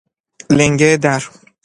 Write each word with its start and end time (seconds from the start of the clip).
لنگه 0.49 0.97
در 1.01 1.23